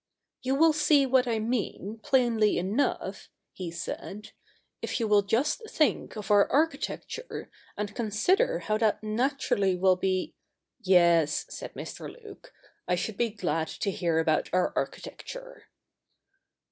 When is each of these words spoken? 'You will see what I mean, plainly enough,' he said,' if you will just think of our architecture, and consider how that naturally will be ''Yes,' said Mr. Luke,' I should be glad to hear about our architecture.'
'You 0.41 0.55
will 0.55 0.73
see 0.73 1.05
what 1.05 1.27
I 1.27 1.37
mean, 1.37 1.99
plainly 2.01 2.57
enough,' 2.57 3.29
he 3.53 3.69
said,' 3.69 4.31
if 4.81 4.99
you 4.99 5.07
will 5.07 5.21
just 5.21 5.69
think 5.69 6.15
of 6.15 6.31
our 6.31 6.51
architecture, 6.51 7.51
and 7.77 7.93
consider 7.93 8.57
how 8.61 8.79
that 8.79 9.03
naturally 9.03 9.75
will 9.75 9.97
be 9.97 10.33
''Yes,' 10.95 11.45
said 11.51 11.75
Mr. 11.75 12.11
Luke,' 12.11 12.51
I 12.87 12.95
should 12.95 13.15
be 13.15 13.29
glad 13.29 13.67
to 13.67 13.91
hear 13.91 14.17
about 14.17 14.49
our 14.51 14.73
architecture.' 14.75 15.65